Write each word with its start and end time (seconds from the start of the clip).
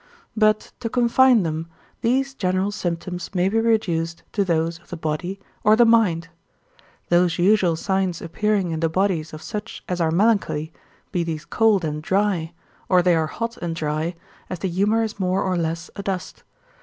But 0.35 0.71
to 0.79 0.89
confine 0.89 1.43
them, 1.43 1.67
these 2.01 2.33
general 2.33 2.71
symptoms 2.71 3.35
may 3.35 3.49
be 3.49 3.59
reduced 3.59 4.23
to 4.31 4.43
those 4.43 4.79
of 4.79 4.89
the 4.89 4.97
body 4.97 5.39
or 5.63 5.75
the 5.75 5.85
mind. 5.85 6.27
Those 7.09 7.37
usual 7.37 7.75
signs 7.75 8.19
appearing 8.19 8.71
in 8.71 8.79
the 8.79 8.89
bodies 8.89 9.31
of 9.31 9.43
such 9.43 9.83
as 9.87 10.01
are 10.01 10.09
melancholy, 10.09 10.73
be 11.11 11.23
these 11.23 11.45
cold 11.45 11.85
and 11.85 12.01
dry, 12.01 12.51
or 12.89 13.03
they 13.03 13.13
are 13.15 13.27
hot 13.27 13.57
and 13.57 13.75
dry, 13.75 14.15
as 14.49 14.57
the 14.57 14.69
humour 14.69 15.03
is 15.03 15.19
more 15.19 15.43
or 15.43 15.55
less 15.55 15.91
adust. 15.95 16.41